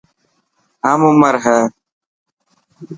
هم 0.85 1.01
عمر 1.09 1.35
هي. 1.43 1.59